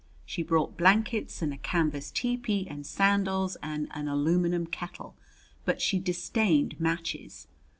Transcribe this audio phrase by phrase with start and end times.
[0.25, 5.15] She brought blankets and a canvas tepee and sandals and an aluminum kettle,
[5.63, 7.45] but she disdained matches.